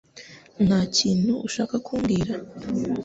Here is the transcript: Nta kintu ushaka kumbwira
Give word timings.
Nta 0.65 0.79
kintu 0.97 1.31
ushaka 1.47 1.75
kumbwira 1.85 2.33